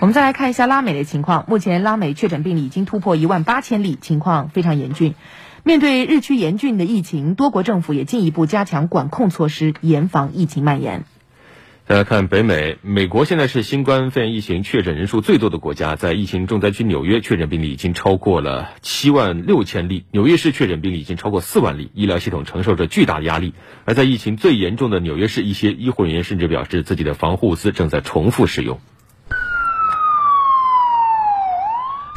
[0.00, 5.16] 我们再来看一下拉美的情况，目前拉美确诊病例已经突破一万八千例，情况非常严峻。
[5.64, 11.04] 面对日趋严峻的疫情，多国政府也进一步加强管控措施，严防疫情蔓延。
[11.84, 23.52] 再来看北美，美国现在是新冠肺炎疫情确诊人数最多的国家，在疫情重灾区纽约，确诊病例已经超过了七万六千例，纽约市确诊病例已经超过四万例，医疗系统承受着巨大的压力。
[23.84, 28.78] 而在疫情最严重的纽约市，一些医护人员甚至表示，自己的防护物资正在重复使用。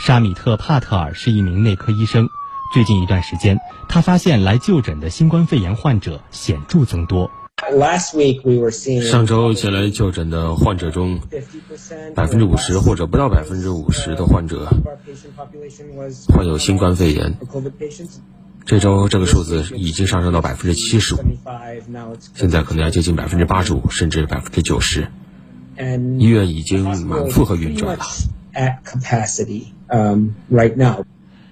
[0.04, 2.28] 沙米特·帕特尔是一名内科医生，
[2.74, 7.30] 最近一段时间，他发现来就诊的新冠肺炎患者显著增多。
[9.12, 11.20] 上周前来就诊的患者中，
[12.16, 14.68] 百分之五十或者不到百分之五十的患者
[16.34, 17.38] 患有新冠肺炎。
[18.66, 21.20] 这周这个数字已经上升到百分之七十五，
[22.34, 25.10] 现在可能要接近百分之八十五，甚至百分之九十。
[26.18, 28.04] 医院已经满负荷运转了。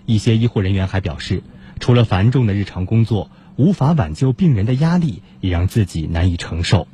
[0.05, 1.44] 一些医护人员还表示，
[1.80, 3.30] 除了繁重的日常工作。
[3.59, 6.88] 无法挽救病人的压力，也让自己难以承受。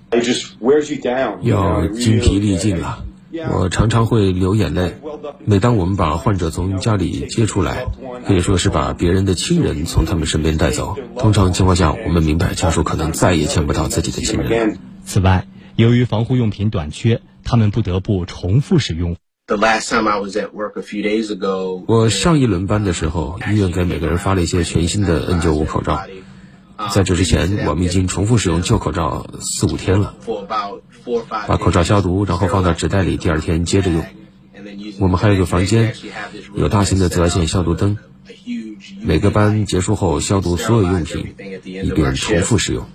[1.44, 3.06] 要精疲力尽了，
[3.52, 4.96] 我常常会流眼泪。
[5.44, 7.86] 每当我们把患者从家里接出来，
[8.26, 10.98] 可以说是把别人的亲人从他们身边带走。
[11.20, 14.80] 通常情况下，我们明白家属可能再也见不到自己的亲人。
[15.06, 19.18] 此外，由于防护用品短缺，他们不得不重复使用。
[21.88, 26.02] 我上一轮班的时候，医院给每个人发了一些全新的 N95 口罩。
[26.92, 30.16] 在这之前，我们已经重复使用旧口罩四五天了。
[31.30, 34.04] 把口罩消毒，然后放到纸袋里，第二天接着用。
[34.98, 35.94] 我们还有一个房间，
[36.56, 38.00] 有大型的紫外线消毒灯。
[39.04, 42.88] 每个班结束后消毒所有用品，以便重复使用。